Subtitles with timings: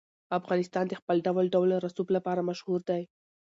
[0.39, 3.03] افغانستان د خپل ډول ډول رسوب لپاره مشهور دی.